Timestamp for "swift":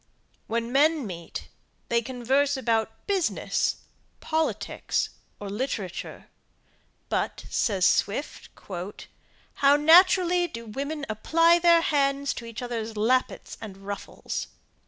7.85-8.49